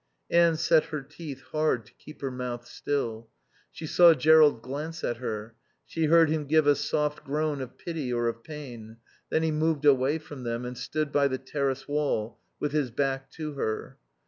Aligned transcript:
Anne 0.31 0.57
set 0.57 0.85
her 0.85 1.03
teeth 1.03 1.43
hard 1.51 1.85
to 1.85 1.93
keep 1.93 2.21
her 2.21 2.31
mouth 2.31 2.65
still. 2.65 3.29
She 3.71 3.85
saw 3.85 4.15
Jerrold 4.15 4.63
glance 4.63 5.03
at 5.03 5.17
her, 5.17 5.53
she 5.85 6.05
heard 6.05 6.27
him 6.31 6.45
give 6.47 6.65
a 6.65 6.73
soft 6.73 7.23
groan 7.23 7.61
of 7.61 7.77
pity 7.77 8.11
or 8.11 8.27
of 8.27 8.41
pain; 8.43 8.97
then 9.29 9.43
he 9.43 9.51
moved 9.51 9.85
away 9.85 10.17
from 10.17 10.41
them 10.41 10.65
and 10.65 10.75
stood 10.75 11.11
by 11.11 11.27
the 11.27 11.37
terrace 11.37 11.87
wall 11.87 12.39
with 12.59 12.71
his 12.71 12.89
back 12.89 13.29
to 13.33 13.53
her. 13.53 13.99